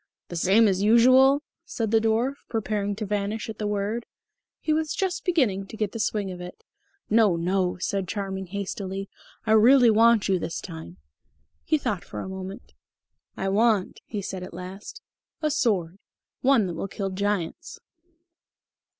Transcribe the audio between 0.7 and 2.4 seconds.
usual?" said the dwarf,